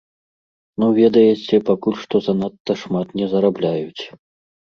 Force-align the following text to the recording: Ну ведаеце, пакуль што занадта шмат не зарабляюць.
Ну 0.83 0.87
ведаеце, 0.99 1.55
пакуль 1.67 1.99
што 2.05 2.15
занадта 2.27 2.79
шмат 2.85 3.07
не 3.21 3.27
зарабляюць. 3.35 4.03